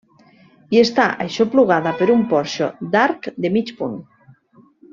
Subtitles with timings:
[0.75, 3.97] I està aixoplugada per un porxo d'arc de mig punt.